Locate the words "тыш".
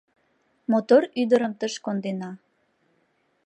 1.59-1.73